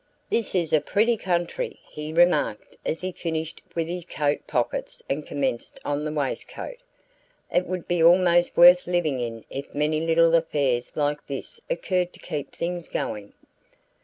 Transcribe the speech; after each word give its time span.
"This 0.31 0.55
is 0.55 0.73
a 0.73 0.81
pretty 0.81 1.15
country," 1.15 1.79
he 1.91 2.11
remarked 2.11 2.75
as 2.83 3.01
he 3.01 3.11
finished 3.11 3.61
with 3.75 3.85
his 3.87 4.03
coat 4.03 4.47
pockets 4.47 5.03
and 5.07 5.27
commenced 5.27 5.79
on 5.85 6.03
the 6.03 6.11
waistcoat. 6.11 6.77
"It 7.53 7.67
would 7.67 7.87
be 7.87 8.01
almost 8.01 8.57
worth 8.57 8.87
living 8.87 9.19
in 9.19 9.45
if 9.51 9.75
many 9.75 9.99
little 9.99 10.33
affairs 10.33 10.91
like 10.95 11.27
this 11.27 11.61
occurred 11.69 12.13
to 12.13 12.19
keep 12.19 12.51
things 12.51 12.89
going." 12.89 13.33